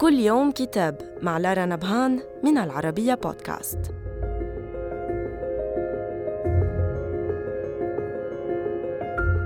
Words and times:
كل 0.00 0.18
يوم 0.18 0.50
كتاب 0.50 1.18
مع 1.22 1.38
لارا 1.38 1.66
نبهان 1.66 2.20
من 2.44 2.58
العربية 2.58 3.14
بودكاست. 3.14 3.78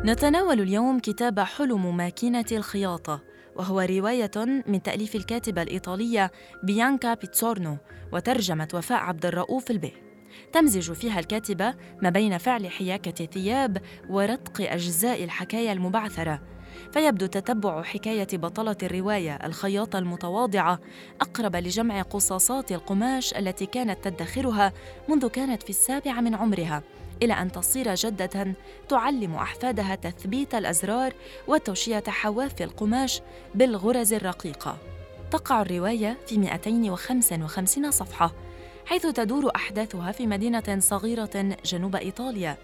نتناول 0.04 0.61
اليوم 0.61 0.98
كتاب 0.98 1.40
حلم 1.40 1.97
ماكينة 1.97 2.44
الخياطة 2.53 3.21
وهو 3.56 3.80
رواية 3.80 4.30
من 4.67 4.83
تأليف 4.83 5.17
الكاتبة 5.17 5.62
الإيطالية 5.62 6.30
بيانكا 6.62 7.15
بيتسورنو 7.15 7.76
وترجمة 8.12 8.69
وفاء 8.75 8.98
عبد 8.98 9.26
الرؤوف 9.26 9.71
البه 9.71 9.93
تمزج 10.52 10.93
فيها 10.93 11.21
الكاتبة 11.21 11.75
ما 12.02 12.11
بين 12.11 12.39
فعل 12.39 12.71
حياكة 12.71 13.25
الثياب 13.25 13.83
ورتق 14.11 14.72
أجزاء 14.72 15.25
الحكاية 15.25 15.72
المبعثرة 15.72 16.54
فيبدو 16.93 17.27
تتبع 17.27 17.83
حكاية 17.83 18.29
بطلة 18.33 18.77
الرواية 18.83 19.37
الخياطة 19.45 19.98
المتواضعة 19.98 20.79
أقرب 21.21 21.57
لجمع 21.57 22.03
قصاصات 22.03 22.73
القماش 22.73 23.35
التي 23.35 23.67
كانت 23.67 24.09
تدخرها 24.09 24.73
منذ 25.09 25.29
كانت 25.29 25.62
في 25.62 25.71
السابعة 25.71 26.21
من 26.21 26.34
عمرها 26.34 26.83
إلى 27.23 27.33
أن 27.33 27.53
تصير 27.53 27.95
جدة 27.95 28.55
تعلم 28.89 29.34
أحفادها 29.34 29.95
تثبيت 29.95 30.55
الأزرار 30.55 31.12
وتوشية 31.48 32.05
حواف 32.09 32.62
القماش 32.62 33.20
بالغرز 33.55 34.12
الرقيقة. 34.12 34.77
تقع 35.31 35.62
الرواية 35.62 36.17
في 36.27 36.39
255 36.39 37.91
صفحة 37.91 38.33
حيث 38.87 39.06
تدور 39.06 39.51
أحداثها 39.56 40.12
في 40.12 40.27
مدينة 40.27 40.79
صغيرة 40.79 41.56
جنوب 41.65 41.97
إيطاليا. 41.97 42.56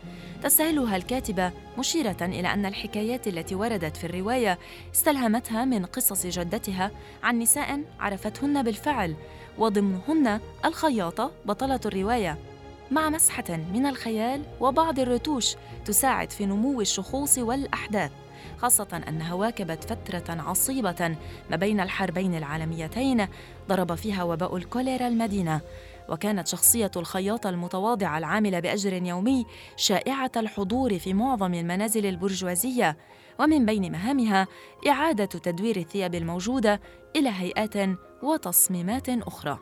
تستهلها 0.43 0.97
الكاتبة 0.97 1.53
مشيرة 1.79 2.17
إلى 2.21 2.55
أن 2.55 2.67
الحكايات 2.67 3.29
التي 3.29 3.55
وردت 3.55 3.97
في 3.97 4.05
الرواية 4.05 4.59
استلهمتها 4.95 5.65
من 5.65 5.85
قصص 5.85 6.27
جدتها 6.27 6.91
عن 7.23 7.39
نساء 7.39 7.81
عرفتهن 8.01 8.63
بالفعل 8.63 9.15
وضمنهن 9.59 10.41
الخياطة 10.65 11.31
بطلة 11.47 11.81
الرواية. 11.87 12.39
مع 12.91 13.11
مسحة 13.11 13.57
من 13.73 13.87
الخيال 13.87 14.43
وبعض 14.61 14.99
الرتوش 14.99 15.57
تساعد 15.85 16.31
في 16.31 16.47
نمو 16.47 16.81
الشخوص 16.81 17.39
والأحداث 17.39 18.11
خاصة 18.59 19.03
أنها 19.09 19.35
واكبت 19.35 19.85
فترة 19.85 20.43
عصيبة 20.43 21.17
ما 21.51 21.57
بين 21.57 21.81
الحربين 21.81 22.35
العالميتين 22.35 23.27
ضرب 23.69 23.95
فيها 23.95 24.23
وباء 24.23 24.57
الكوليرا 24.57 25.09
المدينة. 25.09 25.61
وكانت 26.11 26.49
شخصية 26.49 26.91
الخياطة 26.97 27.51
المتواضعة 27.51 28.19
العاملة 28.19 28.61
بأجر 28.61 28.93
يومي 28.93 29.47
شائعة 29.77 30.31
الحضور 30.37 30.99
في 30.99 31.15
معظم 31.15 31.55
المنازل 31.55 32.07
البرجوازية 32.07 32.97
ومن 33.39 33.67
بين 33.67 33.93
مهامها 33.93 34.47
إعادة 34.89 35.25
تدوير 35.25 35.77
الثياب 35.77 36.15
الموجودة 36.15 36.81
إلى 37.17 37.29
هيئات 37.29 37.75
وتصميمات 38.23 39.09
أخرى. 39.09 39.59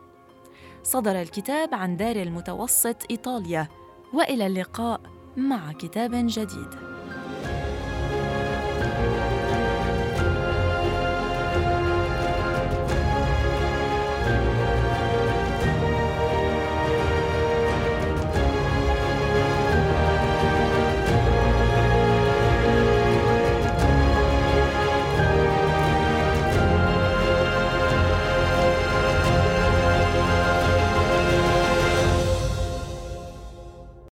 صدر 0.83 1.21
الكتاب 1.23 1.75
عن 1.75 1.97
دار 1.97 2.17
المتوسط 2.17 2.97
إيطاليا 3.11 3.69
وإلى 4.15 4.47
اللقاء 4.47 5.01
مع 5.37 5.73
كتاب 5.73 6.11
جديد. 6.15 6.88